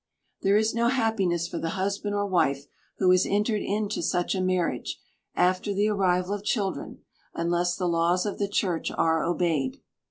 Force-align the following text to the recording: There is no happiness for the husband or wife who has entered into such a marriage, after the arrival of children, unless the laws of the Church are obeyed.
There 0.41 0.57
is 0.57 0.73
no 0.73 0.87
happiness 0.87 1.47
for 1.47 1.59
the 1.59 1.77
husband 1.77 2.15
or 2.15 2.25
wife 2.25 2.65
who 2.97 3.11
has 3.11 3.23
entered 3.23 3.61
into 3.61 4.01
such 4.01 4.33
a 4.33 4.41
marriage, 4.41 4.99
after 5.35 5.75
the 5.75 5.89
arrival 5.89 6.33
of 6.33 6.43
children, 6.43 7.03
unless 7.35 7.75
the 7.75 7.87
laws 7.87 8.25
of 8.25 8.39
the 8.39 8.47
Church 8.49 8.89
are 8.89 9.23
obeyed. 9.23 9.79